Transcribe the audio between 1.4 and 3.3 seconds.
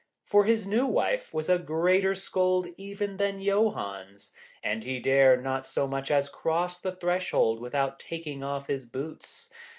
a greater scold even